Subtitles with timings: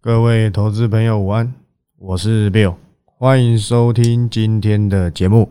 [0.00, 1.52] 各位投资朋友午安，
[1.96, 5.42] 我是 Bill，欢迎收听今天的节目《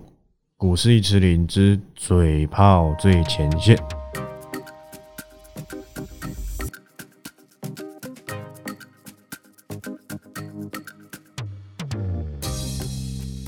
[0.55, 3.75] 股市一词林之嘴炮最前线》。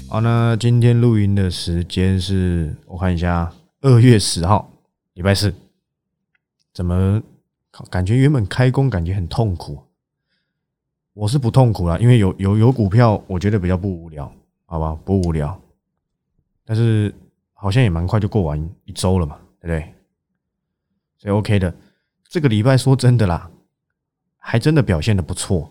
[0.09, 4.69] 好，那今天录音的时间是我看一下，二月十号，
[5.13, 5.55] 礼拜四。
[6.73, 7.23] 怎么
[7.89, 9.81] 感觉原本开工感觉很痛苦？
[11.13, 14.31] 我是不痛苦啦，因为有有有股票，我觉得比较不无聊，
[14.65, 15.59] 好吧，不无聊。
[16.63, 17.13] 但是
[17.53, 19.93] 好像也蛮快就过完一周了嘛，对不对？
[21.17, 21.73] 所以 OK 的。
[22.29, 23.49] 这个礼拜说真的啦，
[24.37, 25.69] 还真的表现的不错。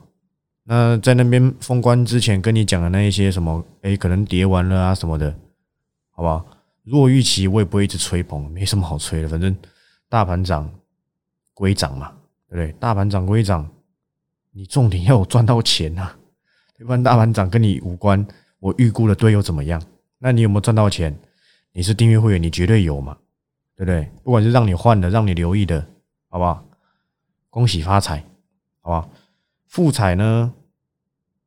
[0.65, 5.35] 那在那边封关之前跟你讲的那一些什么，哎，可能跌完了啊什么的，
[6.11, 6.45] 好不好？
[6.83, 9.57] 若预期我也不会一直吹捧，没什么好吹的，反正
[10.09, 10.69] 大盘涨
[11.55, 12.13] 归涨嘛，
[12.49, 12.73] 对不对？
[12.81, 13.67] 大盘涨归涨，
[14.59, 16.11] 你重点要有赚到钱呐，
[16.79, 18.27] 不然大盘涨跟你无关。
[18.59, 19.81] 我预估的对又怎么样？
[20.19, 21.17] 那你有没有赚到钱？
[21.71, 23.17] 你是订阅会员，你绝对有嘛，
[23.77, 24.11] 对不对？
[24.25, 25.87] 不管是让你换的，让你留意的，
[26.29, 26.67] 好不好？
[27.51, 28.17] 恭喜发财，
[28.81, 29.11] 好不好？
[29.69, 30.53] 复彩呢？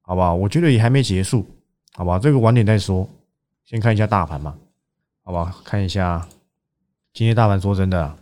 [0.03, 0.33] 好不好？
[0.33, 1.45] 我觉得也还没结束，
[1.91, 2.17] 好吧？
[2.17, 3.05] 这个晚点再说，
[3.65, 4.57] 先看一下大盘嘛，
[5.25, 5.51] 好不好？
[5.65, 6.25] 看一下
[7.11, 8.17] 今天大盘，说真的，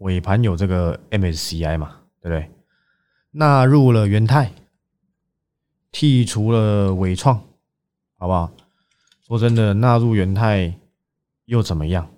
[0.00, 2.50] 尾盘有这个 MSCI 嘛，对不对？
[3.38, 4.50] 纳入了元泰，
[5.92, 7.36] 剔除了伟创，
[8.16, 8.50] 好不好？
[9.26, 10.78] 说真的，纳入元泰
[11.44, 12.08] 又怎么样？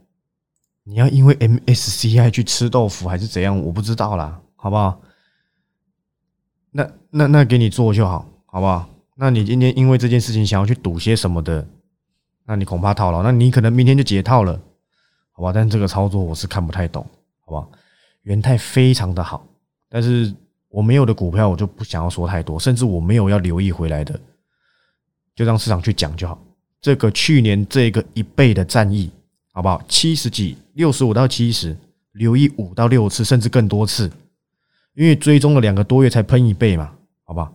[0.84, 3.58] 你要因为 MSCI 去吃豆腐还是怎样？
[3.60, 5.00] 我不知道啦，好不好？
[6.70, 8.88] 那那那给你做就好，好不好？
[9.16, 11.66] 那你今天因为这件事情想要去赌些什么的，
[12.44, 14.60] 那你恐怕套牢，那你可能明天就解套了，
[15.32, 15.52] 好吧？
[15.52, 17.04] 但这个操作我是看不太懂，
[17.40, 17.72] 好不好？
[18.22, 19.44] 元泰非常的好，
[19.88, 20.32] 但是
[20.68, 24.18] 我没有的股票我就不想要说太多，甚至我没有要留意回来的，
[25.34, 26.38] 就让市场去讲就好。
[26.80, 29.10] 这个去年这个一倍的战役，
[29.52, 29.82] 好不好？
[29.88, 31.76] 七十几、六十五到七十，
[32.12, 34.10] 留意五到六次，甚至更多次。
[34.94, 36.92] 因为追踪了两个多月才喷一倍嘛，
[37.24, 37.52] 好不好？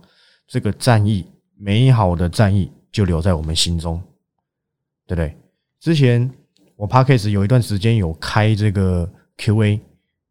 [0.47, 1.25] 这个战役
[1.55, 4.01] 美好的战役就留在我们心中，
[5.05, 5.35] 对不对？
[5.79, 6.29] 之前
[6.75, 9.79] 我 p a r k a s 有一段时间有开这个 Q&A，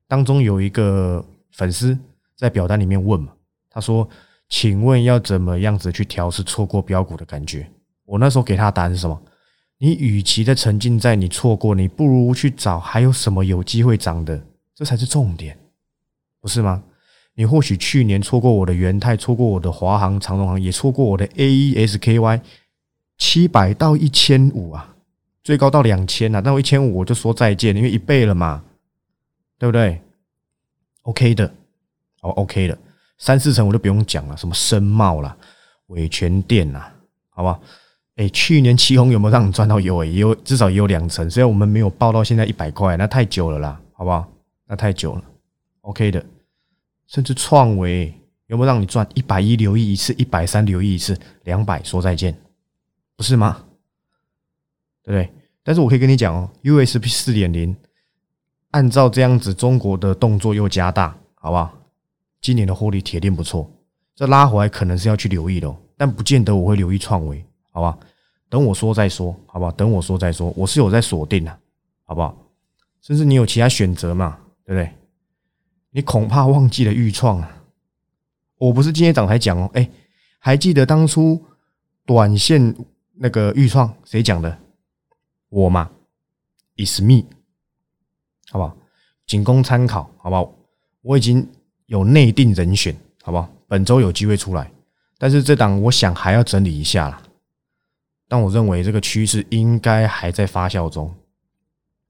[0.08, 1.98] 当中有一个粉丝
[2.42, 3.32] 在表单里面问嘛，
[3.70, 4.08] 他说
[4.50, 7.70] ：“请问要怎么样子去调试错过标股的感觉？”
[8.04, 9.22] 我那时候给他答案是什么？
[9.78, 14.44] 你与其在沉浸在你错过，你不如去找还有什么有机会涨的，
[14.74, 15.56] 这才是重点，
[16.40, 16.82] 不是吗？
[17.34, 22.42] 你或许去年错过我的元泰，错过我的华航、长荣航，也错过我的 A E S K Y，
[23.16, 24.96] 七百到一千五啊，
[25.44, 28.64] 最高到两千啊，那我一千五我就说再见，因为一倍了嘛，
[29.58, 30.02] 对不对
[31.02, 31.54] ？OK 的，
[32.22, 32.76] 哦 OK 的，
[33.18, 35.36] 三四成我就不用讲了，什么深茂啦、
[35.88, 36.92] 伟全店啦，
[37.28, 37.60] 好不好？
[38.16, 40.04] 哎，去年旗红有没有让你赚到有？
[40.04, 44.26] 也有，至少也有两成，虽然我们没有报到现在一百块，那太久了啦，好不好？
[44.66, 45.24] 那太久了
[45.82, 46.24] ，OK 的。
[47.08, 48.12] 甚至创维
[48.46, 52.34] 有没有让你赚一百一留意一次，一百三留意一次，两百说再见，
[53.16, 53.64] 不是吗？
[55.02, 55.30] 对不对？
[55.62, 57.74] 但是我可以跟你讲哦，USB 四点零
[58.70, 61.72] 按照这样子，中国的动作又加大，好不好？
[62.42, 63.70] 今年的获利铁定不错，
[64.16, 67.96] 这拉回来可能是要去留意的，但不见得我会留意创维，好吧？
[68.50, 69.72] 等我说再说，好不好？
[69.72, 71.58] 等我说再说，我是有在锁定的，
[72.04, 72.36] 好不好？
[73.00, 74.38] 甚至你有其他选择嘛？
[74.66, 74.92] 对不对？
[75.90, 77.62] 你恐怕忘记了预创啊！
[78.58, 79.88] 我不是今天早才讲哦，哎，
[80.38, 81.40] 还记得当初
[82.04, 82.74] 短线
[83.14, 84.58] 那个预创谁讲的？
[85.48, 85.90] 我嘛
[86.76, 87.24] ，is me，
[88.50, 88.76] 好不好？
[89.26, 90.52] 仅供参考，好不好？
[91.02, 91.48] 我已经
[91.92, 93.46] 有内定人选，好不好？
[93.68, 94.72] 本周有机会出来，
[95.18, 97.22] 但是这档我想还要整理一下啦。
[98.26, 101.14] 但我认为这个趋势应该还在发酵中，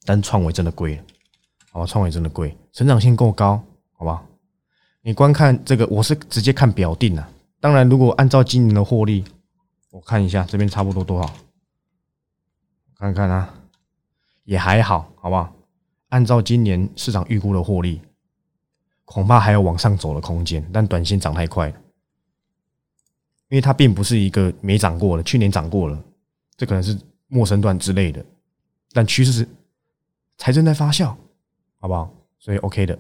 [0.05, 1.03] 但创维真的贵了，
[1.73, 1.87] 好吧？
[1.87, 3.61] 创维真的贵，成长性够高。
[3.95, 4.23] 好吧，
[5.01, 7.27] 你观看这个，我是直接看表定的。
[7.59, 9.25] 当然，如果按照今年的获利，
[9.91, 11.29] 我看一下这边差不多多少，
[12.97, 13.53] 看看啊，
[14.45, 15.53] 也还好，好不好？
[16.11, 18.01] 按照今年市场预估的获利，
[19.05, 20.65] 恐怕还有往上走的空间。
[20.73, 21.77] 但短线涨太快了，
[23.49, 26.03] 因为它并不是一个没涨过的，去年涨过了，
[26.57, 28.25] 这可能是陌生段之类的。
[28.93, 29.49] 但趋势是
[30.37, 31.15] 才正在发酵，
[31.79, 32.13] 好不好？
[32.39, 32.99] 所以 OK 的。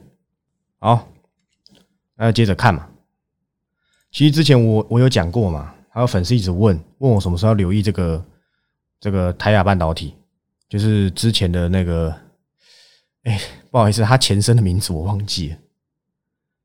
[0.78, 1.08] 好，
[2.14, 2.88] 那接着看嘛。
[4.10, 8.24] 其实之前我我有讲过嘛，还有粉丝一直问问我什么时候要留意这个
[9.00, 10.14] 这个台亚半导体，
[10.68, 12.14] 就是之前的那个，
[13.22, 13.40] 哎，
[13.70, 15.58] 不好意思，它前身的名字我忘记了，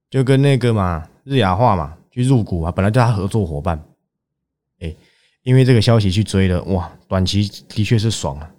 [0.09, 3.83] 就跟那个嘛日亚化嘛，去入股啊，本来就他合作伙伴，
[4.79, 4.95] 哎，
[5.43, 8.51] 因为这个消息去追了，哇，短期的确是爽啊。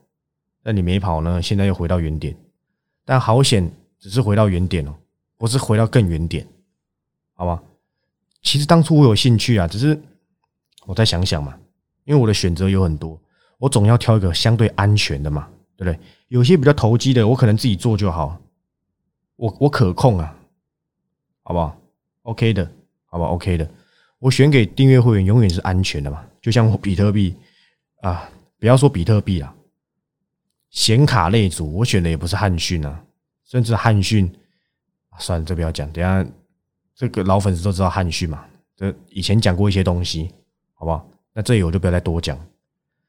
[0.63, 2.37] 那你没跑呢，现在又回到原点，
[3.05, 4.95] 但好险，只是回到原点哦，
[5.39, 6.47] 不是回到更原点，
[7.33, 7.63] 好吧？
[8.43, 9.99] 其实当初我有兴趣啊，只是
[10.85, 11.59] 我再想想嘛，
[12.05, 13.19] 因为我的选择有很多，
[13.59, 15.99] 我总要挑一个相对安全的嘛，对不对？
[16.29, 18.39] 有些比较投机的，我可能自己做就好，
[19.37, 20.38] 我我可控啊，
[21.49, 21.75] 好不好
[22.25, 22.71] ？OK 的，
[23.07, 23.67] 好不好？OK 的，
[24.19, 27.35] 我选给订阅会员永远是安全的嘛，就像比特币
[28.03, 28.29] 啊，
[28.59, 29.55] 不要说比特币了。
[30.69, 33.03] 显卡类组，我选的也不是汉讯啊，
[33.47, 34.31] 甚至汉讯，
[35.19, 35.91] 算了，这不要讲。
[35.91, 36.23] 等下
[36.95, 38.45] 这个老粉丝都知道汉讯嘛，
[38.77, 40.31] 这以前讲过一些东西，
[40.75, 41.09] 好不好？
[41.33, 42.39] 那这里我就不要再多讲。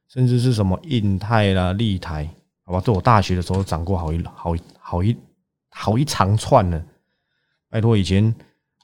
[0.08, 2.26] 甚至是什么印泰啦、立台，
[2.64, 2.82] 好吧？
[2.86, 5.18] 这我大学的时候涨过好一好好一
[5.72, 6.82] 好一长串呢。
[7.70, 8.34] 拜托，以前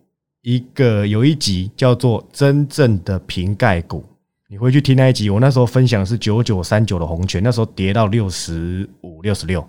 [0.41, 4.03] 一个有一集叫做“真正的瓶盖股”，
[4.49, 5.29] 你回去听那一集。
[5.29, 9.69] 我那时候分享是九九三九的红泉，那时候跌到六十五、六十六。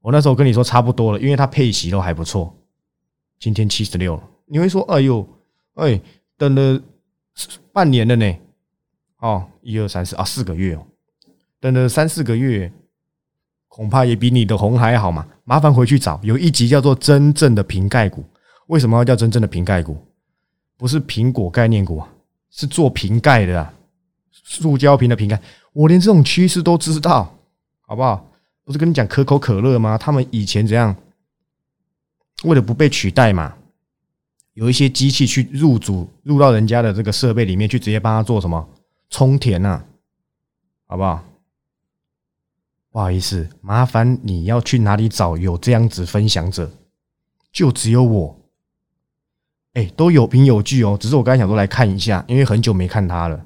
[0.00, 2.56] 我那时候跟你说差不多了，因为它配息都还不错。
[3.38, 5.26] 今天七十六了，你会说：“哎呦，
[5.74, 6.00] 哎，
[6.36, 6.80] 等了
[7.72, 8.36] 半年了呢。”
[9.20, 10.86] 哦，一二三四啊，四个月哦，
[11.60, 12.72] 等了三四个月。
[13.68, 15.26] 恐怕也比你的红还好嘛？
[15.44, 18.22] 麻烦回去找，有一集叫做《真正的瓶盖股》。
[18.68, 19.98] 为什么要叫真正的瓶盖股？
[20.78, 22.08] 不是苹果概念股啊，
[22.48, 23.74] 是做瓶盖的啊，
[24.32, 25.38] 塑胶瓶的瓶盖。
[25.74, 27.36] 我连这种趋势都知道，
[27.82, 28.26] 好不好？
[28.64, 29.98] 不是跟你讲可口可乐吗？
[29.98, 30.96] 他们以前怎样？
[32.44, 33.56] 为了不被取代嘛，
[34.52, 38.68] 有一些机器去入主，入到人家的这个设备里面去，直接帮他做什么
[39.10, 39.82] 充填呐？
[40.86, 41.24] 好不好？
[42.90, 46.70] 不好意思，麻烦你要去哪里找有这样子分享者？
[47.52, 48.38] 就只有我。
[49.74, 50.96] 哎，都有凭有据哦。
[50.98, 53.44] 只是我刚才想说来看一下，因为很久没看他了。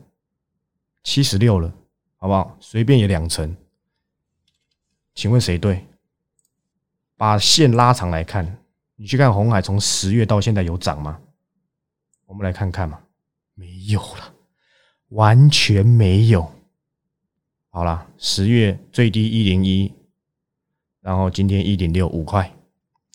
[1.03, 1.73] 七十六了，
[2.17, 2.57] 好不好？
[2.61, 3.57] 随便也两成。
[5.15, 5.87] 请问谁对？
[7.17, 8.60] 把线拉长来看，
[9.00, 11.19] 你去看红海从十月到现在有涨吗？
[12.26, 13.00] 我们来看看嘛，
[13.55, 14.35] 没有了，
[15.08, 16.52] 完全没有。
[17.70, 19.91] 好了，十月最低一零一，
[21.00, 22.52] 然后今天一点六五块，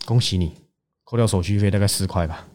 [0.07, 0.55] 恭喜你，
[1.03, 2.47] 扣掉手续费大概四块吧。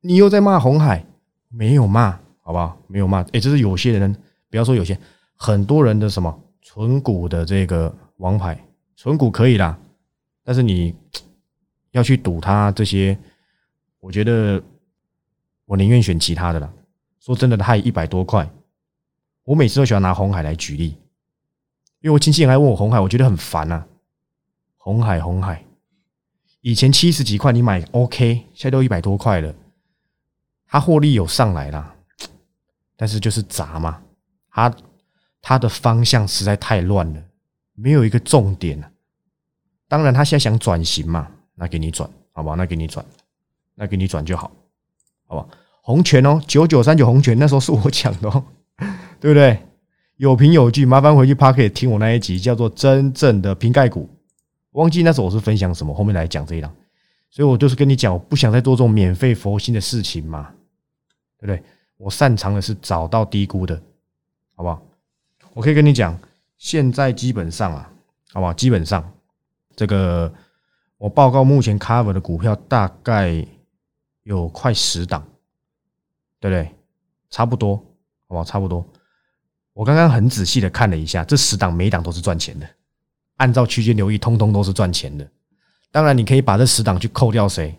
[0.00, 1.06] 你又在骂红海？
[1.48, 2.76] 没有骂，好不好？
[2.88, 3.20] 没有骂。
[3.32, 4.12] 哎，这是有些人，
[4.50, 4.98] 不要说有些，
[5.36, 9.78] 很多人的什么纯股的这个王牌，纯股可以啦，
[10.42, 10.92] 但是你
[11.96, 13.18] 要去赌它这些，
[14.00, 14.62] 我觉得
[15.64, 16.70] 我宁愿选其他的啦。
[17.18, 18.48] 说真的，它一百多块。
[19.44, 20.88] 我每次都喜欢拿红海来举例，
[22.00, 23.86] 因为我亲戚还问我红海，我觉得很烦呐。
[24.76, 25.64] 红海，红海，
[26.60, 29.54] 以前七十几块你买 OK，现在都一百多块了，
[30.66, 31.96] 它获利有上来啦，
[32.96, 34.02] 但是就是砸嘛，
[34.50, 34.76] 它
[35.40, 37.22] 它的方向实在太乱了，
[37.74, 38.92] 没有一个重点
[39.88, 42.54] 当然，他现在想转型嘛，那给你转，好不好？
[42.54, 43.04] 那给你转，
[43.74, 44.52] 那给你转就好，
[45.26, 45.48] 好吧？
[45.82, 48.44] 红泉哦，九九三九红泉，那时候是我抢的哦。
[49.18, 49.58] 对不对？
[50.16, 54.02] 有凭有据，麻烦回去 park 听我那一集，叫做《真正的瓶盖股》。
[54.72, 56.74] 忘记那时候我是分享什么，后面来讲这一档。
[57.30, 60.50] 所以我就是跟你讲，我不想再做这种免费佛心的事情嘛，
[61.38, 61.62] 对不对？
[61.96, 63.80] 我擅长的是找到低估的，
[64.54, 64.82] 好不好？
[65.54, 66.18] 我可以跟你讲，
[66.58, 67.90] 现在基本上啊，
[68.32, 68.52] 好不好？
[68.52, 69.02] 基本上
[69.74, 70.32] 这个
[70.98, 73.46] 我报告目前 Cover 的股票大概
[74.22, 75.22] 有快十档，
[76.40, 76.74] 对不对？
[77.30, 78.44] 差不多，好不好？
[78.44, 78.84] 差不多。
[79.72, 82.66] 我刚刚很仔细的看了一下，这十档每档都是赚钱的，
[83.36, 85.28] 按照区间留意，通通都是赚钱的。
[85.90, 87.74] 当然，你可以把这十档去扣掉谁？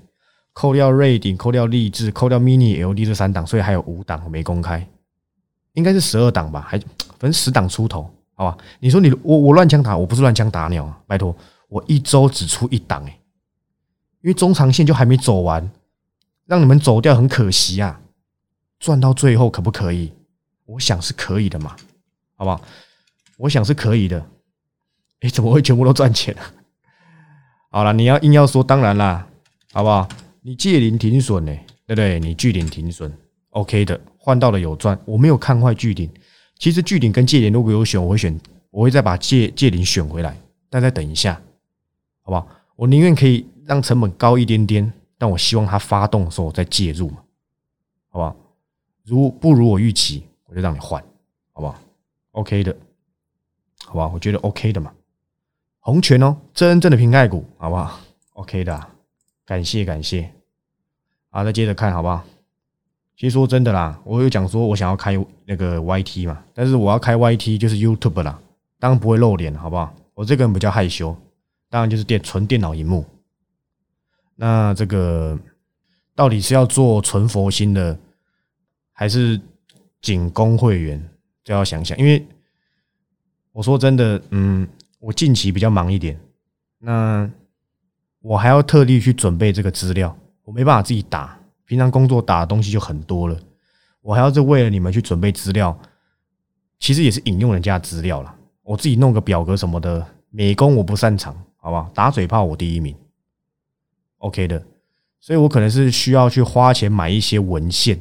[0.54, 4.88] 扣掉瑞鼎，扣掉励志，扣掉 mini LD 这三档，所以还有五档没公开，
[5.74, 6.62] 应该是十二档吧？
[6.62, 8.58] 还反正十档出头，好吧？
[8.80, 11.00] 你说你我我乱枪打，我不是乱枪打鸟啊！
[11.06, 11.36] 拜托，
[11.68, 13.20] 我一周只出一档哎，
[14.22, 15.70] 因为中长线就还没走完，
[16.46, 18.02] 让你们走掉很可惜啊！
[18.80, 20.14] 赚到最后可不可以？
[20.66, 21.76] 我想是可以的嘛，
[22.36, 22.62] 好不好？
[23.38, 24.26] 我想是可以的。
[25.22, 26.54] 哎，怎么会全部都赚钱啊？
[27.70, 29.28] 好了，你要硬要说，当然啦，
[29.74, 30.08] 好不好？
[30.42, 31.52] 你借零停损呢，
[31.86, 32.20] 对不对？
[32.20, 33.12] 你巨顶停损
[33.50, 34.98] ，OK 的，换到了有赚。
[35.06, 36.10] 我没有看坏巨顶，
[36.58, 38.40] 其实巨顶跟借零如果有选，我会选，
[38.72, 41.42] 我会再把借借零选回来，但再等一下，
[42.28, 42.46] 好不好？
[42.76, 47.20] 我宁愿可以让成本高一点点，但我希望它发动的时候我再介入嘛，
[48.10, 48.36] 好不好？
[49.06, 51.02] 如不如我预期，我就让你换，
[51.54, 51.80] 好不好
[52.32, 52.76] ？OK 的，
[53.86, 54.12] 好吧？
[54.14, 54.92] 我觉得 OK 的嘛。
[55.80, 57.98] 红拳哦，真正的平盖股，好不好
[58.34, 58.88] ？OK 的，
[59.46, 60.30] 感谢感谢。
[61.30, 62.26] 好，再接着看好不好？
[63.16, 68.38] 其实说真的啦，我有讲说我想要开那个 YT 嘛，但是我要开 YT 就是 YouTube 啦，
[68.78, 69.96] 当然不会露脸，好不好？
[70.14, 71.16] 我这个人比较害羞，
[71.70, 73.06] 当然就是电纯电脑荧幕。
[74.36, 75.38] 那这个
[76.16, 77.98] 到底是要做纯佛心的，
[78.92, 79.40] 还是
[80.02, 81.10] 仅供会员？
[81.44, 82.28] 就要想想，因为
[83.52, 84.68] 我说真的，嗯。
[85.00, 86.20] 我近期比较忙一点，
[86.80, 87.30] 那
[88.20, 93.40] 我还要特地去准备这个资料，我没办法自己打，平常工作打的东西就很多了，
[94.02, 95.80] 我还要是为了你们去准备资料，
[96.80, 101.92] 其实也是引用人家资料了，我自己弄个表格什么的，美工我不擅长，好不好？
[101.94, 102.96] 打嘴炮我第一名
[104.20, 104.66] ，OK 的，
[105.20, 108.00] 所以我可能是需要去花钱买一些文献，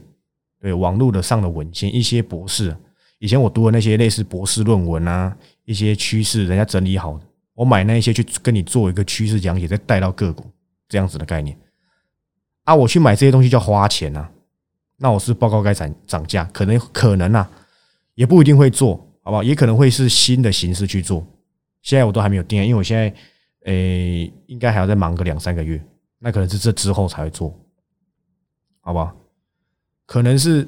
[0.60, 2.76] 对网络的上的文献，一些博士，
[3.18, 5.36] 以前我读的那些类似博士论文啊。
[5.66, 10.48] 一些趋势，人家整理好的，我买那一些去跟你做一个趋势讲解，再带到个股
[10.88, 11.58] 这样子的概念
[12.62, 12.72] 啊。
[12.72, 14.28] 我去买这些东西叫花钱呐，
[14.98, 17.50] 那我是报告该涨涨价，可能可能啊，
[18.14, 18.94] 也不一定会做
[19.25, 19.42] 好不好？
[19.42, 21.26] 也可能会是新的形式去做。
[21.82, 23.12] 现在我都还没有定，因为我现在
[23.66, 25.80] 诶，应该还要再忙个两三个月，
[26.18, 27.54] 那可能是这之后才会做，
[28.80, 29.14] 好不好？
[30.06, 30.66] 可能是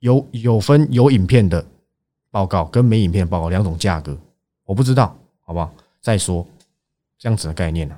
[0.00, 1.64] 有有分有影片的。
[2.30, 4.18] 报告跟没影片的报告两种价格，
[4.64, 5.72] 我不知道，好不好？
[6.00, 6.44] 再说
[7.16, 7.96] 这样子的概念呢？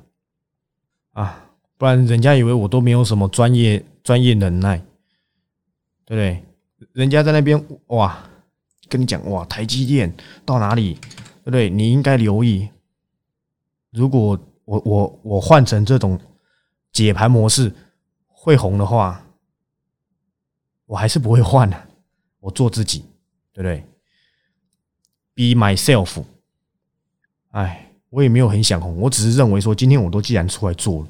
[1.14, 1.42] 啊，
[1.78, 4.76] 不然人家以为我都没有什么专业专业能耐，
[6.04, 6.44] 对不对？
[6.92, 8.28] 人家在那边哇，
[8.90, 10.14] 跟你讲哇，台积电
[10.44, 10.98] 到哪里，
[11.42, 11.70] 对不对？
[11.70, 12.68] 你应该留意。
[13.96, 16.20] 如果我我我换成这种
[16.92, 17.72] 解盘模式
[18.26, 19.24] 会红的话，
[20.84, 21.86] 我还是不会换的。
[22.40, 23.02] 我做自己，
[23.54, 23.82] 对不对
[25.34, 26.22] ？Be myself，
[27.52, 31.08] 哎，我也没有很想红，我只是认为说，今天我都既然出来做了，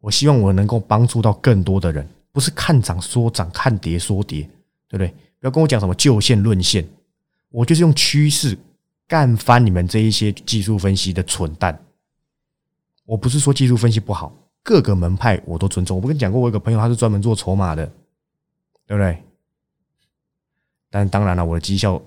[0.00, 4.40] 我希望我能够帮助到更多的人，不是看涨说涨，看跌说跌，
[4.88, 5.08] 对不对？
[5.38, 6.88] 不要跟我讲什么就线论线，
[7.50, 8.58] 我就是用趋势
[9.12, 11.78] 干翻你们这一些技术分析的蠢蛋。
[13.04, 15.98] 我不是说技术分析不好，各个门派我都尊重。
[15.98, 17.84] 我不跟你讲过，我有个朋友他是专门做筹码的，
[18.86, 19.22] 对不对？
[20.88, 22.00] 但当然了，我的绩效。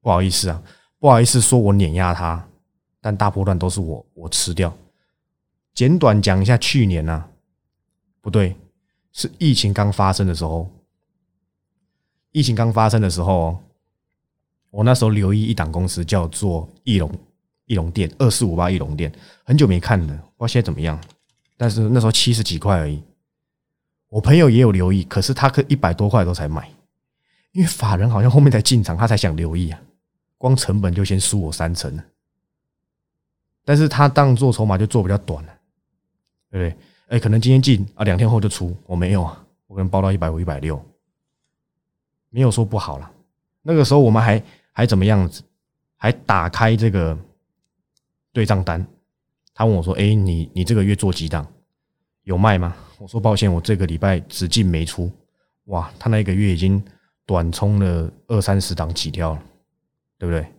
[0.00, 0.62] 不好意思啊，
[1.00, 2.48] 不好意思，说我碾压他，
[3.00, 4.72] 但大波段都是我我吃掉。
[5.74, 7.28] 简短讲一下，去年呢，
[8.20, 8.56] 不对，
[9.10, 10.70] 是疫情刚发生的时候。
[12.30, 13.60] 疫情刚发生的时候，
[14.72, 17.12] 我那时候留意一档公司叫做翼龙，
[17.66, 19.12] 翼龙店二四五八翼龙店，
[19.44, 20.98] 很久没看了，不知道现在怎么样。
[21.58, 23.02] 但是那时候七十几块而已，
[24.08, 26.66] 我朋友也有留意，可是他可一百多块都才买，
[27.52, 29.78] 因为法人好像后面才进场，他才想留意啊。
[30.38, 32.04] 光成本就先输我三成了，
[33.64, 35.52] 但是他当做筹码就做比较短了，
[36.50, 36.78] 对不对？
[37.08, 40.82] 哎，可能今天进啊，两天后就出，我没有啊，我可能包到一百五、一百六，
[42.30, 43.12] 没有说不好了。
[43.60, 45.42] 那个时候我们还还怎么样子？
[45.96, 47.16] 还打开这个
[48.32, 48.84] 对账单，
[49.54, 51.46] 他问我说：“哎，你你这个月做几档？
[52.24, 55.10] 有卖吗？”我说：“抱歉，我这个礼拜只进没出。”
[55.66, 56.84] 哇，他那一个月已经
[57.24, 59.42] 短冲了二三十档起跳了。
[60.18, 60.52] 对不对？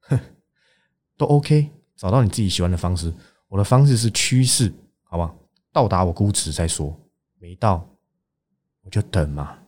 [0.00, 0.18] 哼，
[1.18, 3.12] 都 OK，找到你自己喜欢的方式。
[3.48, 5.34] 我的方式是趋势，好吧？
[5.70, 6.98] 到达我估值再说，
[7.38, 7.86] 没到
[8.80, 9.58] 我就等嘛，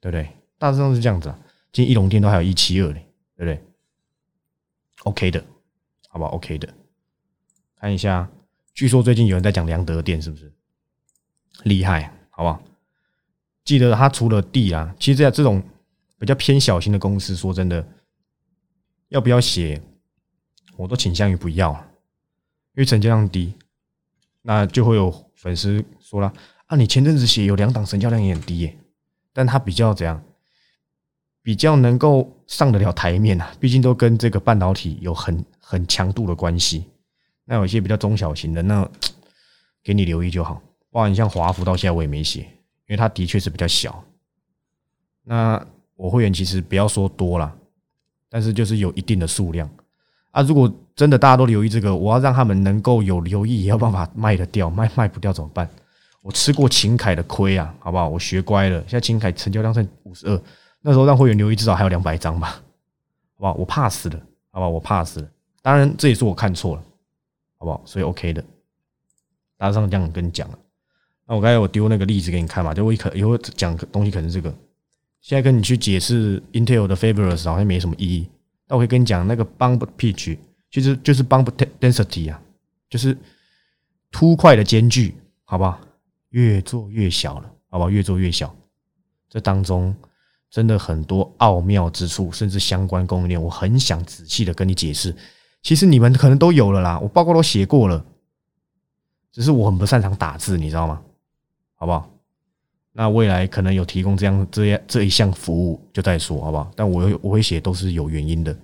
[0.00, 0.26] 对不对？
[0.56, 1.38] 大致上是这样子啊。
[1.76, 3.06] 今天一龙店都还有一七二嘞，
[3.36, 3.62] 对不对
[5.02, 5.44] ？OK 的，
[6.08, 6.72] 好吧？OK 的，
[7.78, 8.26] 看一下。
[8.72, 10.50] 据说最近有人在讲良德店，是不是
[11.64, 12.10] 厉害？
[12.30, 12.62] 好不好？
[13.62, 15.62] 记得他除了地啊，其实这这种。
[16.18, 17.86] 比较偏小型的公司，说真的，
[19.08, 19.82] 要不要写，
[20.78, 21.72] 我都倾向于不要，
[22.74, 23.52] 因为成交量低，
[24.40, 26.32] 那就会有粉丝说了
[26.68, 28.78] 啊，你前阵子写有两档成交量也很低耶，
[29.34, 30.24] 但他比较怎样，
[31.46, 36.84] 比较能够上得了台面啊，毕竟都跟这个半导体有很很强度的关系。
[37.44, 38.84] 那有一些比较中小型的，那
[39.80, 40.60] 给你留意就好。
[40.90, 42.48] 不然你像华福到现在我也没写，因
[42.88, 44.02] 为它的确是比较小。
[45.22, 47.54] 那我会员其实不要说多了，
[48.28, 49.70] 但是就是有一定的数量
[50.32, 50.42] 啊。
[50.42, 55.70] 如果真的大家都留意这个，我要让他们能够有留意，也要办法卖得掉，卖卖不掉怎么办？
[56.22, 58.08] 我吃过秦凯的亏啊，好不好？
[58.08, 60.42] 我学乖了，现在秦凯成交量剩五十二，
[60.86, 62.62] 那时候让会员留意至少还有两百张吧，
[63.34, 63.54] 好不好？
[63.54, 64.16] 我怕死了，
[64.52, 64.68] 好不好？
[64.68, 65.28] 我怕死了。
[65.60, 66.82] 当然这也是我看错了，
[67.58, 67.82] 好不好？
[67.84, 68.44] 所以 OK 的，
[69.56, 70.56] 大上这样跟你讲了。
[71.26, 74.54] 那我刚才我丢那个例子给你看嘛，就我可以后讲东西可能这个。
[75.20, 78.28] 现在跟你去解释 Intel 的 Favors 好像没什么意义。
[78.68, 80.38] 那我会跟你讲那个 Bump Pitch，
[80.70, 81.46] 其实就是 Bump
[81.80, 82.40] Density 啊，
[82.88, 83.18] 就是
[84.12, 85.80] 凸块的间距，好不好？
[86.28, 87.90] 越做越小了，好不好？
[87.90, 88.54] 越做越小，
[89.28, 89.92] 这当中
[90.56, 95.14] 真的很多奥妙之处，甚至相关供应链，我很想仔细的跟你解释。
[95.62, 98.02] 其实你们可能都有了啦，我报告都写过了，
[99.30, 101.02] 只是我很不擅长打字，你知道吗？
[101.74, 102.08] 好不好？
[102.92, 106.72] 那未来可能有提供这样这样这一项服务，就再说好不好？
[106.74, 108.56] 但我我会写都是有原因的，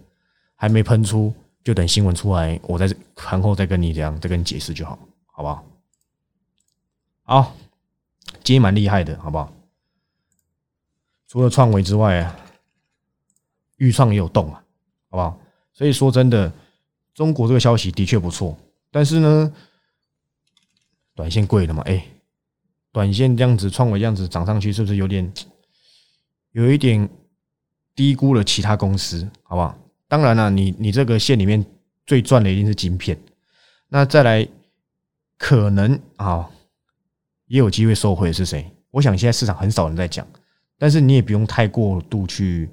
[0.56, 1.30] 还没喷出，
[1.62, 5.64] 就等新闻出来，我再盘后再跟你这样再跟你解释就好，好不好？
[7.24, 7.54] 好，
[8.42, 9.52] 今天蛮厉害的，好不好？
[11.32, 12.36] 除了创维之外啊，
[13.78, 14.62] 豫创也有动啊，
[15.08, 15.40] 好不好？
[15.72, 16.52] 所以说真的，
[17.14, 18.54] 中国这个消息的确不错，
[18.90, 19.50] 但是呢，
[21.14, 21.82] 短线贵了嘛？
[21.86, 22.04] 哎。
[22.92, 25.32] 短线这样子创维这样子涨上去，是不是有点
[26.50, 27.08] 有一点
[27.94, 29.26] 低估了其他公司？
[29.42, 29.74] 好不好？
[30.08, 31.64] 当然了，你你这个线里面
[32.04, 33.18] 最赚的一定是晶片，
[33.88, 34.46] 那再来
[35.38, 36.50] 可能啊
[37.46, 38.70] 也有机会收回的是谁？
[38.90, 40.28] 我想现在市场很少人在讲，
[40.82, 42.68] 但是你也不用太过度去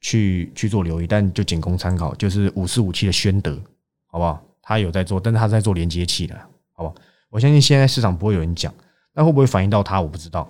[0.00, 2.14] 去去做留意，但就仅供参考。
[2.14, 3.60] 就是五四五七的宣德，
[4.06, 4.40] 好不好？
[4.62, 6.36] 他有在做，但是他在做连接器的，
[6.70, 6.94] 好不好？
[7.28, 8.72] 我相信现在市场不会有人讲。
[9.12, 10.00] 那会不会反映到他？
[10.00, 10.48] 我不知道，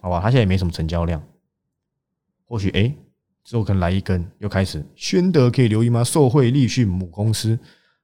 [0.00, 1.22] 好吧，他现在也没什么成交量，
[2.44, 2.92] 或许哎，
[3.44, 6.02] 之后可能来一根，又开始宣德可以留意吗？
[6.02, 7.56] 受惠立讯母公司，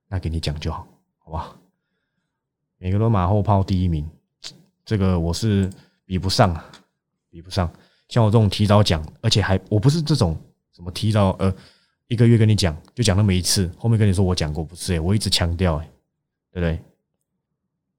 [0.06, 0.86] 那给你讲就好，
[1.18, 1.56] 好吧？
[2.76, 4.08] 每个都马后炮第一名，
[4.84, 5.68] 这个我是
[6.04, 6.64] 比不上啊，
[7.28, 7.68] 比不上。
[8.08, 10.36] 像我这种提早讲，而且还我不是这种
[10.72, 11.54] 什么提早呃
[12.06, 14.94] 一个月跟你讲，就讲那么一次，后面跟你说我讲过不是？
[14.94, 15.90] 哎，我一直强调哎，
[16.50, 16.80] 对不对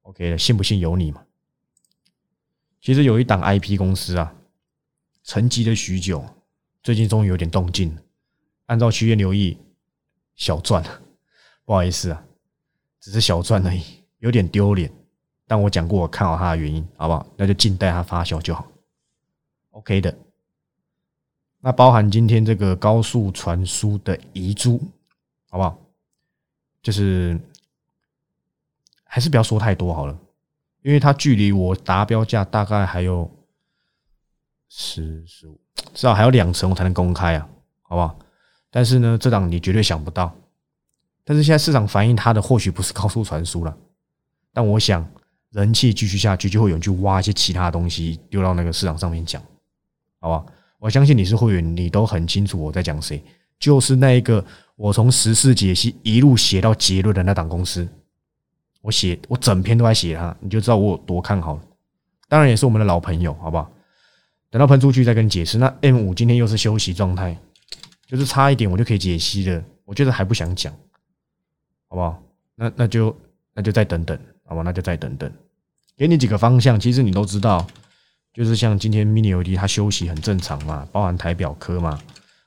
[0.02, 1.22] ？OK，信不信由你嘛。
[2.80, 4.34] 其实有一档 IP 公司啊，
[5.22, 6.24] 沉寂了许久，
[6.82, 7.96] 最近终于有点动静。
[8.66, 9.58] 按照区间留意，
[10.34, 10.82] 小赚，
[11.64, 12.24] 不好意思啊，
[13.00, 13.82] 只是小赚而已，
[14.18, 14.90] 有点丢脸。
[15.46, 17.26] 但我讲过我看好它的原因，好不好？
[17.36, 18.69] 那就静待它发酵就好。
[19.70, 20.16] OK 的。
[21.60, 24.80] 那包含今天这个高速传输的遗珠，
[25.48, 25.78] 好不好？
[26.82, 27.38] 就是
[29.04, 30.18] 还是不要说太多好了。
[30.82, 33.30] 因为它距离我达标价大概还有
[34.70, 35.60] 十十五，
[35.92, 37.46] 至少还有两层我才能公开啊，
[37.82, 38.18] 好不好？
[38.70, 40.34] 但是呢，这档你绝对想不到。
[41.22, 43.76] 但是现在市场反映它的或许不是高速传输了，
[44.54, 45.06] 但我想
[45.50, 49.42] 人气继续下去，就会有人去挖一些其他东西丢到那个市场上面讲，
[50.20, 50.46] 好吧？
[50.78, 53.22] 我相信你是会员，你都很清楚我在讲谁，
[53.58, 54.44] 就是那一个
[54.76, 57.86] 我从十四解析一路写到结论的那档公司。
[58.82, 61.60] 我写，我整篇都在写它，你就知道我有多看好。
[62.28, 63.70] 当然也是我们的老朋友，好不好？
[64.48, 65.58] 等到喷出去再跟你解释。
[65.58, 67.36] 那 M 五今天又是休息状态，
[68.06, 69.62] 就是差一点我就可以解析了。
[69.84, 70.72] 我觉得还不想讲，
[71.88, 72.22] 好不好？
[72.54, 73.14] 那那就
[73.52, 74.62] 那就再等等，好吧？
[74.62, 75.30] 那就再等等。
[75.96, 77.66] 给你几个方向，其实你都知道，
[78.40, 82.00] 就是像今天 Mini LED 它休息很正常嘛，包含台表科嘛，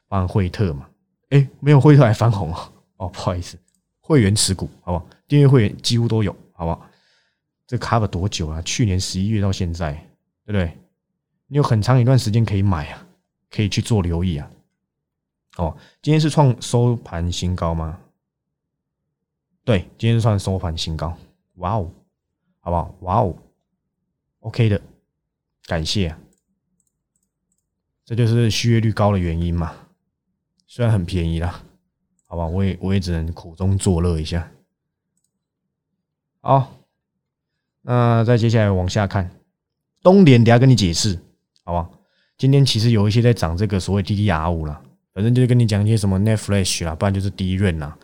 [0.08, 0.90] 包含惠特嘛。
[1.30, 3.56] 哎，没有惠特还翻红哦，哦，不好意思。
[4.02, 5.06] 会员持股，好不好？
[5.28, 6.90] 订阅会员几乎都有，好不好？
[7.68, 8.60] 这 cover 多久啊？
[8.64, 9.94] 去年十一月到现在，
[10.48, 10.76] 对不对？
[11.46, 13.06] 你有很长一段时间可以买啊，
[13.52, 14.50] 可以去做留意啊。
[15.58, 18.00] 哦，今天是创收盘新高吗？
[19.64, 21.16] 对，今天是创收盘新高。
[21.58, 21.92] 哇哦，
[22.62, 22.96] 好不好？
[23.02, 23.36] 哇哦
[24.40, 24.82] ，OK 的，
[25.66, 26.16] 感谢。
[28.06, 29.74] 这就是续约率高的原因嘛？
[30.68, 31.64] 虽然很便宜啦。
[32.26, 34.52] 好吧，我也我也只能苦中作乐一下。
[36.42, 36.74] 好，
[37.84, 39.30] 那再接下来往下看，
[40.02, 41.18] 东联等下跟你解释，
[41.64, 41.90] 好吧？
[42.36, 44.82] 今天其实有一些在涨这个所谓 DDR 五了，
[45.14, 47.96] 反正就是跟你讲一些什么 Net Flash 啦，不然就是低润啦，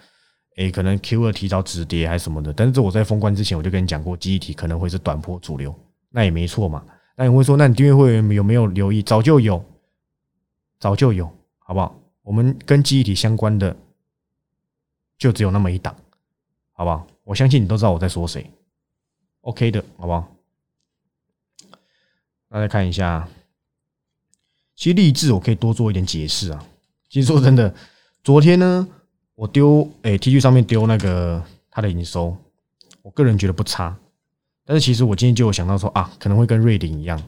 [0.58, 2.54] 诶，可能 Q 二提早止跌还是什么的。
[2.54, 5.76] 但是这我在封关之前我就跟你讲过，记忆体可能会是短波主流，
[6.12, 6.86] 那也没错嘛。
[7.20, 9.04] 那你会说，那你订阅会员有没有留意？
[9.04, 9.62] 早就有，
[10.80, 11.94] 早就有，好不好？
[12.22, 13.76] 我们跟记忆体相关的。
[15.18, 15.94] 就只有那么一档，
[16.72, 17.06] 好不好？
[17.26, 18.50] 我相信你都知道我在说谁。
[19.42, 20.34] OK 的，好不好？
[22.48, 23.28] 大家看一下，
[24.78, 26.66] 其实励志我可以多做一点解释啊。
[27.10, 27.76] 其实说真的，
[28.24, 28.88] 昨天呢，
[29.36, 32.38] 我丢诶 T 恤上面丢那个他的营收，
[33.02, 34.00] 我个人觉得不差。
[34.70, 37.20] 但是其实我今天就有想到说啊，可能会跟瑞鼎一样，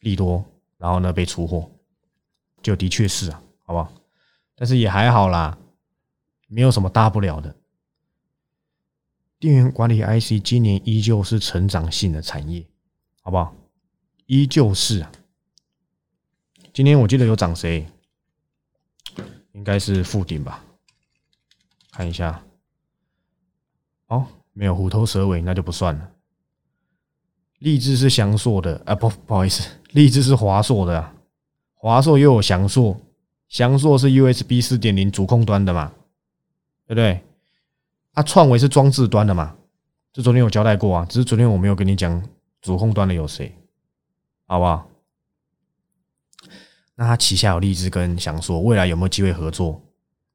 [0.00, 0.42] 利多，
[0.78, 1.70] 然后呢被出货，
[2.62, 3.92] 就的确是啊，好不好？
[4.54, 5.58] 但是也还好啦，
[6.46, 7.54] 没有什么大不了的。
[9.38, 12.66] 电源管理 IC 今年依旧是成长性的产业，
[13.20, 13.54] 好不好？
[14.24, 15.12] 依旧是啊。
[16.72, 17.86] 今天我记得有涨谁？
[19.52, 20.64] 应该是富鼎吧？
[21.90, 22.42] 看一下，
[24.06, 24.26] 哦。
[24.58, 26.10] 没有虎头蛇尾，那就不算了。
[27.60, 31.14] 励志是翔硕的啊，不不好意思，励志是华硕的啊，
[31.74, 33.00] 华硕又有翔硕，
[33.46, 35.92] 翔硕是 USB 四点零主控端的嘛，
[36.88, 37.22] 对不对？
[38.14, 39.56] 啊，创维是装置端的嘛，
[40.12, 42.20] 这昨天有交代过啊，只是昨天我没有跟你讲
[42.60, 43.54] 主控端的有谁，
[44.48, 44.90] 好不好？
[46.96, 49.80] 那他旗下有励志跟翔硕，未来有没有机会合作，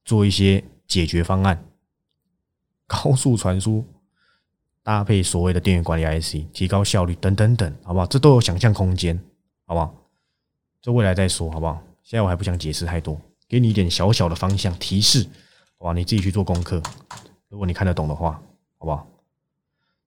[0.06, 1.66] 做一些解决方案？
[2.88, 3.86] 高速传输。
[4.84, 8.06] 搭配所谓的电源管理 IC，提高效率等等等，好不好？
[8.06, 9.18] 这都有想象空间，
[9.66, 9.96] 好不好？
[10.82, 11.82] 这未来再说，好不好？
[12.04, 13.18] 现在我还不想解释太多，
[13.48, 15.26] 给你一点小小的方向提示，
[15.80, 15.94] 好吧？
[15.94, 16.84] 你自己去做功课，
[17.48, 18.34] 如果你看得懂的话，
[18.78, 19.08] 好不好？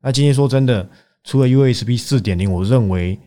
[0.01, 0.87] 那今天说真的，
[1.25, 3.19] 除了 USB 四点零，我认为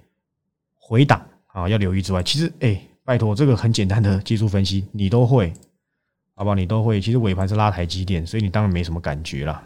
[0.78, 5.52] 回档啊要留意之外，其实哎，拜托，这个很简单的技术分析你都会，
[6.36, 6.54] 好不好？
[6.54, 7.02] 你都会。
[7.02, 9.64] 其实尾盘是拉台积电，所以你当然没什么感觉了，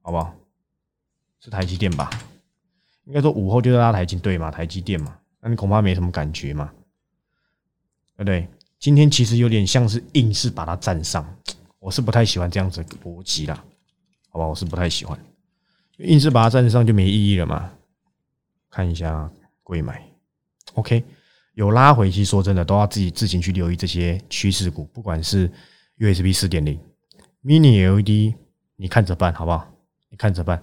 [0.00, 0.32] 好不好？
[1.44, 2.08] 是台积电吧？
[3.04, 6.72] 应该说午后就是拉台积对嘛，台积电嘛，那你恐怕没什么感觉嘛，
[8.16, 8.48] 对不对？
[8.78, 11.22] 今天其实有点像是硬是把它站上，
[11.78, 13.62] 我是不太喜欢这样子逻辑啦，
[14.30, 14.46] 好吧？
[14.46, 15.18] 我是不太喜欢，
[15.98, 17.70] 硬是把它站上就没意义了嘛。
[18.70, 19.30] 看一下
[19.62, 20.02] 贵买
[20.72, 21.04] ，OK，
[21.52, 25.52] 有拉回，其实说真的都要自己自行去留意这些趋势股，不管是
[25.98, 26.80] USB 四点零、
[27.44, 28.34] Mini LED，
[28.76, 29.70] 你看着办，好不好？
[30.08, 30.62] 你看着办。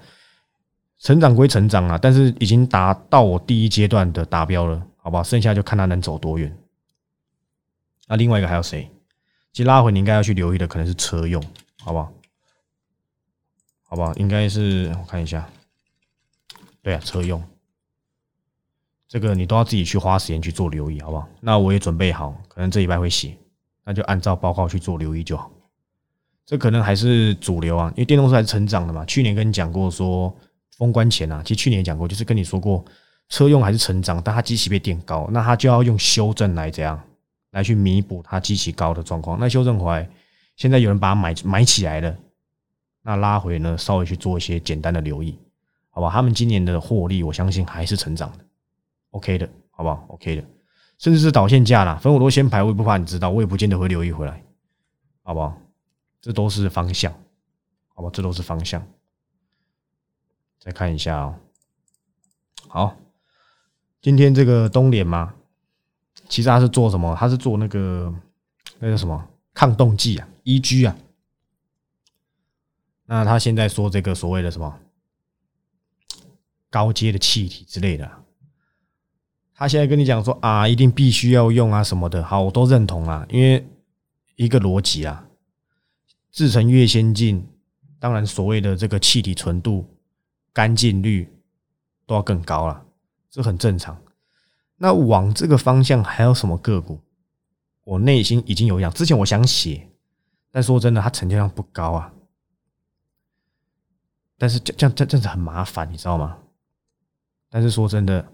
[1.02, 5.24] 成长归成长啊，但是已经达到我第一阶段的达标了，好不好？
[5.24, 6.56] 剩下就看他能走多远。
[8.08, 8.88] 那另外一个还有谁？
[9.52, 11.44] 其实拉回你应该要去留意的可能是车用，
[11.80, 12.14] 好不好？
[13.82, 14.14] 好不好？
[14.14, 15.50] 应该是我看一下，
[16.84, 17.44] 对啊，车用，
[19.08, 21.28] 这个你都要自己去花时间去做留意，好不好？
[21.40, 23.36] 那我也准备好，可能这礼拜会写，
[23.84, 25.52] 那就按照报告去做留意就好。
[26.46, 29.04] 这可能还是主流啊，因为电动车还是成长的嘛。
[29.06, 30.32] 去年跟你讲过说。
[30.82, 32.84] 封关前啊，其实去年也讲过，就是跟你说过，
[33.30, 37.00] 车用还是成长，但它机器被垫高，那它就要用修正来这样
[37.52, 39.40] 来去弥补它机器高的状况。
[39.40, 40.10] 那修正回来，
[40.56, 42.18] 现在有人把它买买起来了，
[43.04, 45.38] 那拉回呢，稍微去做一些简单的留意，
[45.92, 46.10] 好吧？
[46.10, 48.40] 他们今年的获利，我相信还是成长的
[49.12, 50.44] ，OK 的，好不好？OK 的，
[50.98, 54.44] 甚至是导线价啦，分我都先排，我也不怕你知道，我也不见得会留意回来，
[55.22, 55.56] 好不好？
[56.20, 57.14] 这都是方向，
[57.94, 58.10] 好吧？
[58.12, 58.84] 这都是方向。
[60.64, 61.36] 再看一下哦，
[62.68, 62.96] 好，
[64.00, 65.34] 今天这个东联嘛，
[66.30, 67.16] 其实他是做什么？
[67.20, 68.14] 他是做那个
[68.78, 70.96] 那个什么抗冻剂啊，EG 啊。
[73.06, 74.80] 那他现在说这个所谓的什么
[76.70, 78.10] 高阶的气体之类的，
[79.56, 83.68] 他现在跟你讲说啊，一定必须要用啊什么的，好，我都认同啊，因为
[84.36, 85.28] 一个逻辑啊，
[86.32, 87.44] 制成越先进，
[88.00, 89.88] 当然所谓的这个气体纯度。
[90.54, 91.32] 干净率
[92.06, 92.86] 都要更高了，
[93.30, 94.02] 这很正常。
[94.78, 97.00] 那往这个方向还有什么个股？
[97.84, 99.90] 我内心已经有样，之前我想写，
[100.52, 102.14] 但说真的，它成交量不高啊。
[104.38, 106.38] 但是这样这这样子很麻烦，你知道吗？
[107.50, 108.28] 但是说真的，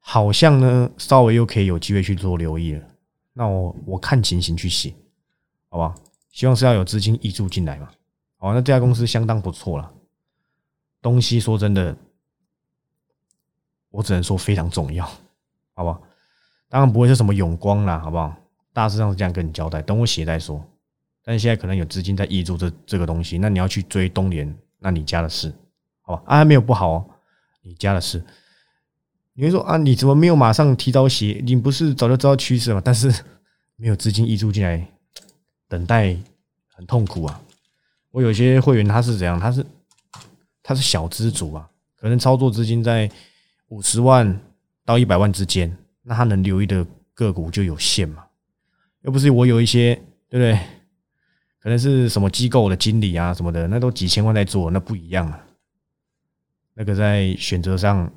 [0.00, 2.86] 好像呢，稍微又可以有机会去做留意了。
[3.32, 4.94] 那我我看情形去写，
[5.68, 5.94] 好吧？
[6.30, 7.90] 希望是要有资金溢注进来嘛。
[8.36, 9.92] 好，那这家公司相当不错了。
[11.06, 11.96] 东西说真的，
[13.90, 15.06] 我只能说非常重要，
[15.72, 16.02] 好不好？
[16.68, 18.34] 当然不会是什么永光啦，好不好？
[18.72, 20.60] 大致上是这样跟你交代，等我写再说。
[21.22, 25.54] 但是现在可能有资金在挹注这这个东西，那你要去追东联，那你家的事，
[26.00, 26.22] 好吧？
[26.26, 27.06] 啊，没有不好哦，
[27.62, 28.20] 你家的事。
[29.34, 31.40] 你会说啊，你怎么没有马上提早写？
[31.46, 32.82] 你不是早就知道趋势吗？
[32.84, 33.14] 但是
[33.76, 34.84] 没有资金挹注进来，
[35.68, 36.16] 等待
[36.74, 37.40] 很痛苦啊。
[38.10, 39.38] 我有些会员他是怎样？
[39.38, 39.64] 他是。
[40.66, 43.08] 他是小资主啊，可能操作资金在
[43.68, 44.36] 五十万
[44.84, 48.26] 到一百万之间，那他能留意的个股就有限嘛？
[49.02, 49.94] 又不是我有一些，
[50.28, 50.58] 对不对？
[51.60, 55.40] 可能是什么机构的经理啊什么的，那都几千万在做，那不一样啊。
[56.74, 58.12] 那个在选择上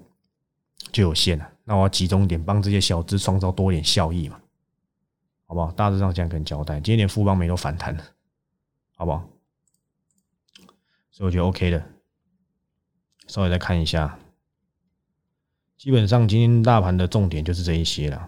[0.91, 1.47] 就有限了。
[1.65, 4.41] 那我要集中点，帮这些小资创造多点效益嘛，
[5.45, 5.71] 好不好？
[5.73, 6.77] 大致上这样跟你交代。
[6.77, 8.03] 今天连富邦美都反弹了，
[8.95, 9.29] 好不好？
[11.11, 11.98] 所以我觉得 OK 的。
[13.29, 14.17] 稍微再看一下，
[15.77, 18.27] 基本上今天大盘的重点就是这一些了。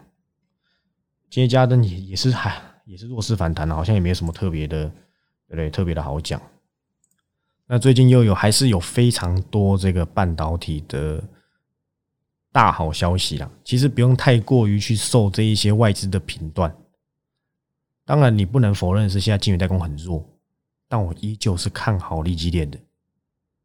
[1.27, 5.71] 今天加登也也是还也是弱势反弹了，好像也没有什么特别的，对不对？
[5.71, 6.39] 特别的好讲。
[7.65, 11.23] 那最近又有还是有非常多这个半导体的
[12.51, 13.49] 大好消息啦。
[13.63, 16.71] 其实不用太过于去受这一些外资的评断。
[18.05, 20.23] 当然，你不能否认是现在晶圆代工很弱，
[20.87, 22.77] 但我依旧是看好立基电的，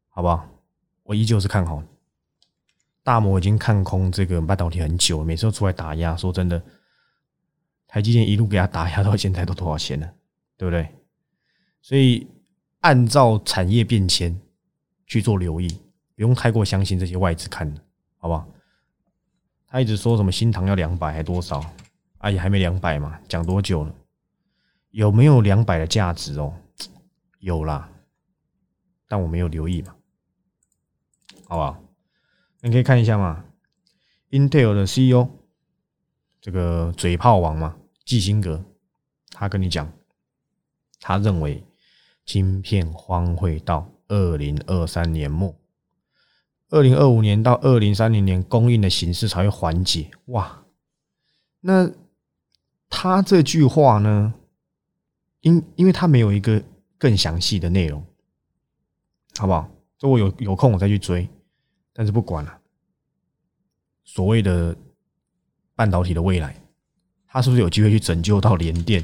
[0.09, 0.49] 好不好？
[1.07, 1.81] 我依旧是看好。
[3.01, 6.15] 大摩已经看空这个半导体很久，每次都出来打压。
[6.15, 6.61] 说真的，
[7.87, 10.13] 台积电一路给他打压到现在都多少钱了，
[10.57, 10.87] 对不对？
[11.81, 12.27] 所以。
[12.81, 14.39] 按照产业变迁
[15.07, 15.67] 去做留意，
[16.15, 17.81] 不用太过相信这些外资看的，
[18.17, 18.47] 好不好？
[19.67, 21.65] 他一直说什么新塘要两百还多少？
[22.19, 23.93] 哎，还没两百嘛，讲多久了？
[24.91, 26.53] 有没有两百的价值哦？
[27.39, 27.89] 有啦，
[29.09, 29.93] 但我没有留意嘛，
[31.47, 31.83] 好不好？
[32.61, 33.45] 你可以看一下嘛
[34.31, 35.29] ，Intel 的 CEO
[36.41, 38.63] 这个嘴炮王嘛，基辛格，
[39.31, 39.91] 他跟你讲，
[40.99, 41.63] 他认为。
[42.25, 45.55] 晶片荒会到二零二三年末，
[46.67, 50.11] 二零二五年到二零三零年供应的形势才会缓解。
[50.25, 50.65] 哇，
[51.61, 51.89] 那
[52.89, 54.33] 他这句话呢？
[55.39, 56.61] 因因为他没有一个
[56.97, 58.05] 更详细的内容，
[59.37, 59.71] 好不好？
[59.97, 61.29] 这我有有空我再去追，
[61.97, 62.61] 但是不管了。
[64.05, 64.75] 所谓的
[65.73, 66.55] 半导体的未来，
[67.25, 69.03] 它是不是有机会去拯救到联电？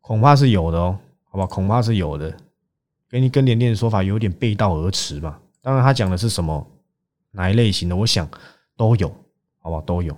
[0.00, 0.98] 恐怕是有的哦。
[1.22, 2.36] 好吧，恐怕是有的，
[3.08, 5.40] 跟你跟联电的说法有点背道而驰吧。
[5.60, 6.66] 当然，他讲的是什么
[7.30, 8.28] 哪一类型的，我想
[8.76, 9.08] 都有，
[9.60, 10.12] 好吧，都有，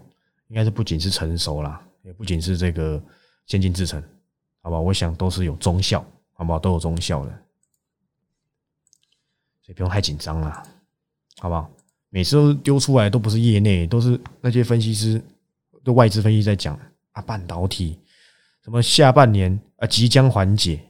[0.49, 3.01] 应该是不仅是成熟啦，也不仅是这个
[3.47, 4.03] 先进制程，
[4.62, 6.59] 好吧，我想都是有中效，好不好？
[6.59, 7.31] 都有中效的，
[9.62, 10.66] 所以不用太紧张了，
[11.44, 11.70] 好不好？
[12.09, 15.20] 每次都丢出来都不是业内，都是那些分析师
[15.85, 16.74] 的外资分析在讲
[17.12, 17.98] 啊，半导体
[18.64, 20.80] 什么下半年啊即将缓解。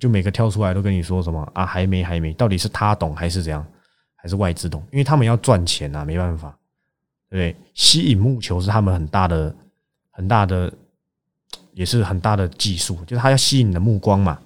[0.00, 1.66] 就每个跳出来都跟你说什么啊？
[1.66, 3.62] 还没，还没，到底是他懂还是怎样？
[4.16, 4.82] 还是外资懂？
[4.90, 6.56] 因为他们要赚钱啊，没办法，
[7.28, 7.62] 对不对？
[7.74, 9.54] 吸引木球是他们很大的、
[10.10, 10.72] 很大的，
[11.74, 14.40] 也是很大的技术，就是他要吸引你的目光嘛，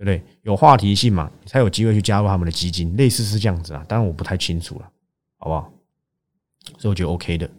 [0.00, 0.24] 对不对？
[0.40, 3.84] 有话题性嘛，才有机会去加入他们的基金，类似是这样子啊。
[3.86, 4.90] 当然我不太清楚了，
[5.36, 5.70] 好不好？
[6.78, 7.50] 所以我觉得 OK 的，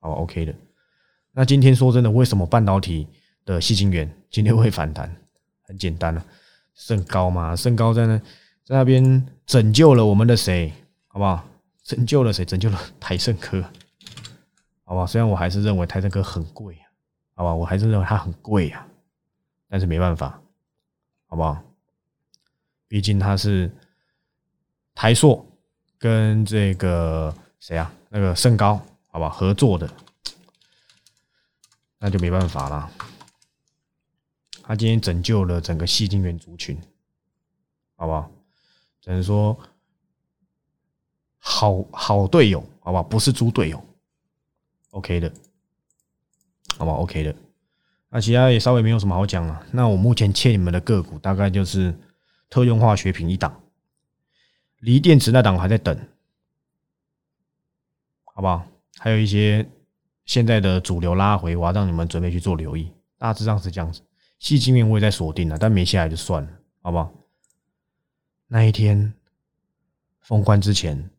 [0.00, 0.52] 好 OK 的。
[1.30, 3.06] 那今天说真的，为什么半导体
[3.44, 5.14] 的细晶圆今天会反弹？
[5.62, 6.26] 很简单了。
[6.74, 8.18] 升高嘛，升高在那，
[8.64, 10.72] 在那边拯救了我们的谁，
[11.06, 11.48] 好不好？
[11.84, 12.44] 拯救了谁？
[12.44, 13.62] 拯救了台盛科，
[14.82, 15.06] 好不好？
[15.06, 16.76] 虽然我还是认为台盛科很贵，
[17.36, 17.54] 好吧？
[17.54, 18.84] 我还是认为它很贵呀，
[19.68, 20.40] 但是没办法，
[21.28, 21.62] 好不好？
[22.94, 23.68] 毕竟他是
[24.94, 25.44] 台硕
[25.98, 29.92] 跟这个谁啊，那个盛高，好吧，合作的，
[31.98, 32.88] 那就没办法了。
[34.62, 36.80] 他今天拯救了整个细晶圆族群，
[37.96, 38.30] 好不好？
[39.00, 39.58] 只能说
[41.40, 43.02] 好好队友，好不好？
[43.02, 43.84] 不是猪队友
[44.90, 45.32] ，OK 的，
[46.78, 47.34] 好不好？OK 的。
[48.10, 49.66] 那其他也稍微没有什么好讲了。
[49.72, 51.92] 那我目前欠你们的个股大概就是
[52.48, 53.62] 特用化学品一档，
[54.78, 56.08] 锂电池那档还在等，
[58.24, 58.66] 好不好？
[58.98, 59.68] 还有一些
[60.24, 62.92] 现在的主流拉回，我要让你们准备去做留意。
[63.18, 64.02] 大致上是这样子。
[64.38, 66.50] 细晶面我也在锁定了，但没下来就算了，
[66.82, 67.12] 好不好？
[68.46, 69.14] 那一天
[70.20, 71.10] 封关之前，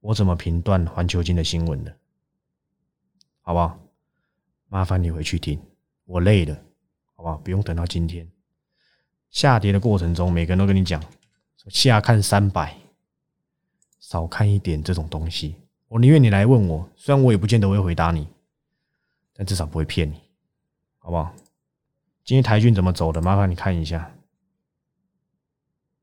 [0.00, 1.96] 我怎么评断环球金的新闻的？
[3.40, 3.78] 好不好？
[4.68, 5.60] 麻烦你回去听，
[6.04, 6.54] 我累了，
[7.14, 7.38] 好不好？
[7.38, 8.30] 不用等到今天
[9.36, 10.98] 下跌的过程中，每个人都跟你讲，
[11.68, 12.74] 下看三百，
[14.00, 15.56] 少看一点这种东西。
[15.88, 18.26] 我宁愿你来问我，虽然我也不见得会回答你，
[19.34, 20.14] 但至少不会骗你，
[20.96, 21.34] 好不好？
[22.24, 23.20] 今天台军怎么走的？
[23.20, 24.10] 麻烦你看一下。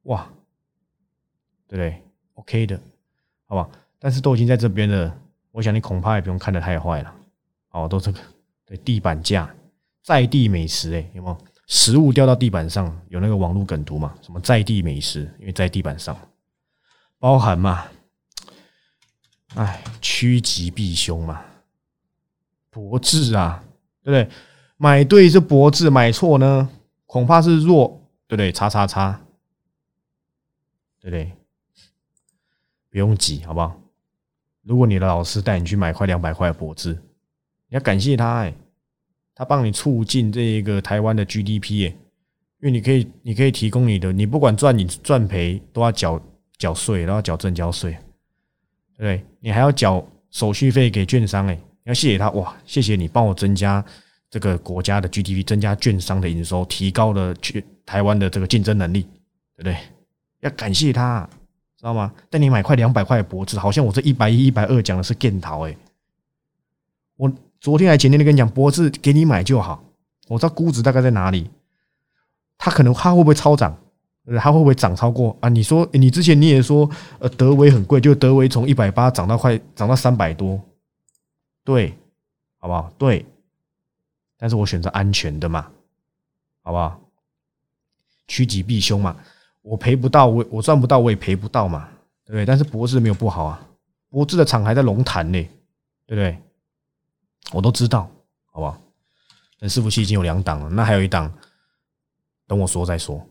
[0.04, 0.30] 哇，
[1.68, 2.04] 对不对
[2.36, 2.80] ？OK 的，
[3.48, 3.68] 好吧。
[3.98, 5.20] 但是都已经在这边了，
[5.50, 7.16] 我想你恐怕也不用看得太坏了。
[7.72, 8.20] 哦，都这个
[8.64, 9.52] 对地板价，
[10.04, 11.38] 在地美食，哎，有没有
[11.68, 13.00] 食物掉到地板上？
[13.10, 14.14] 有那个网络梗图嘛？
[14.22, 15.22] 什么在地美食？
[15.40, 16.18] 因为在地板上，
[17.20, 17.86] 包含嘛？
[19.56, 21.46] 哎，趋吉避凶嘛，
[22.70, 23.64] 博智啊，
[24.02, 24.36] 对不对？
[24.78, 26.70] 买对是博智，买错呢，
[27.06, 27.88] 恐怕是弱，
[28.28, 28.52] 对不对？
[28.52, 29.22] 叉叉叉，
[31.00, 31.32] 对不对？
[32.90, 33.80] 不用急，好不好？
[34.64, 36.94] 如果你的老师带你去买块两百块的脖子，
[37.68, 38.54] 你要感谢他哎，
[39.36, 41.96] 他帮你促进这一个台湾的 GDP 哎，
[42.60, 46.22] 因为你可以你可以提供你的，你不管赚你赚赔都要缴
[46.58, 47.92] 缴税，然后缴正交税，
[48.96, 49.26] 对不对？
[49.40, 53.84] 你还要缴手续费给券商哎，要谢谢他哇，谢谢你帮我增加
[54.30, 59.02] 这个国家的 GDP，增加券商的营收，提高了去台湾的这个竞争能力，
[59.56, 59.78] 对不对？
[60.42, 61.30] 要感谢他。
[61.76, 62.14] 知道吗？
[62.30, 65.76] 带你买块两百块的脖子，好像我这一百一、一百二讲的是电桃哎。
[67.18, 67.30] 我
[67.64, 69.82] 昨天还前天跟你讲，脖子给你买就好。
[70.28, 71.50] 我知道估值大概在哪里，
[72.58, 73.74] 它可能它会不会超涨？
[74.38, 75.48] 它会不会涨超过啊？
[75.48, 80.60] 你说你之前你也说，呃，德维很贵，就德维从一百八涨到快涨到三百多，
[81.64, 81.98] 对，
[82.58, 82.92] 好不好？
[82.98, 83.26] 对，
[84.38, 85.72] 但是我选择安全的嘛，
[86.64, 87.00] 好不好？
[88.28, 89.16] 趋吉避凶嘛。
[89.62, 91.88] 我赔不到，我我赚不到，我也赔不到嘛，
[92.26, 92.46] 对不对？
[92.46, 93.66] 但是博智没有不好啊，
[94.10, 95.42] 博智的厂还在龙潭呢，
[96.06, 96.38] 对不对？
[97.52, 98.10] 我都知道，
[98.52, 98.80] 好不好？
[99.60, 101.32] 等伺服器已经有两档了，那还有一档，
[102.48, 103.26] 等我说再说，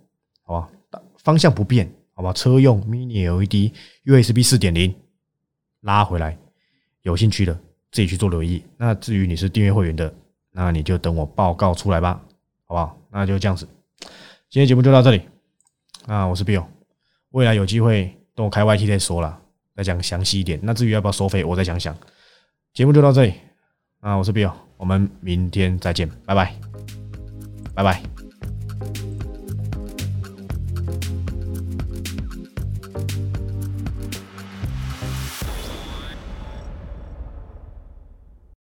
[0.45, 0.71] 好吧？
[1.19, 2.33] 方向不变，好吧？
[2.33, 3.73] 车用 Mini LED
[4.05, 4.95] USB 四点零
[5.81, 6.37] 拉回来，
[7.03, 7.55] 有兴趣的
[7.91, 8.65] 自己去做留意。
[8.77, 10.13] 那至于你是订阅会员的，
[10.51, 12.21] 那你就等我报告出来吧，
[12.67, 12.99] 好不好？
[13.11, 13.69] 那就这样子，
[14.49, 15.23] 今天节目就到这里。
[16.07, 16.65] 啊，我是 Bill，
[17.31, 19.41] 未来有机会等我开 YT 再说了，
[19.77, 20.59] 再讲详细一点。
[20.63, 21.97] 那至于要不要收费，我再想想。
[22.75, 23.35] 节目就到这里，
[24.03, 26.53] 啊，我是 Bill，我们明天再见，拜拜，
[27.73, 28.03] 拜拜。